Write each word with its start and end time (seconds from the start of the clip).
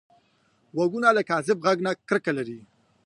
غوږونه 0.75 1.09
له 1.17 1.21
کاذب 1.29 1.57
غږ 1.65 1.77
نه 1.85 1.91
کرکه 2.09 2.31
لري 2.37 2.59